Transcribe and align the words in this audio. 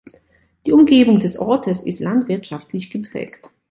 Die 0.65 0.71
Umgebung 0.71 1.19
des 1.19 1.37
Ortes 1.37 1.79
ist 1.79 1.99
landwirtschaftlich 1.99 2.89
geprägt. 2.89 3.51